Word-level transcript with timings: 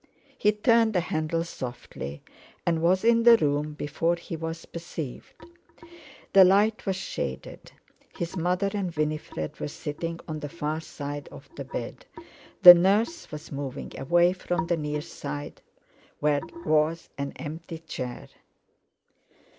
He 0.35 0.51
turned 0.51 0.93
the 0.93 0.99
handle 0.99 1.43
softly 1.43 2.23
and 2.65 2.81
was 2.81 3.03
in 3.03 3.21
the 3.21 3.37
room 3.37 3.73
before 3.73 4.15
he 4.15 4.35
was 4.35 4.65
perceived. 4.65 5.31
The 6.33 6.43
light 6.43 6.87
was 6.87 6.95
shaded. 6.95 7.71
His 8.17 8.35
mother 8.35 8.71
and 8.73 8.91
Winifred 8.95 9.59
were 9.59 9.67
sitting 9.67 10.19
on 10.27 10.39
the 10.39 10.49
far 10.49 10.81
side 10.81 11.27
of 11.31 11.47
the 11.55 11.65
bed; 11.65 12.07
the 12.63 12.73
nurse 12.73 13.31
was 13.31 13.51
moving 13.51 13.91
away 13.95 14.33
from 14.33 14.65
the 14.65 14.75
near 14.75 15.01
side 15.01 15.61
where 16.19 16.41
was 16.65 17.09
an 17.19 17.33
empty 17.35 17.77
chair. 17.77 18.27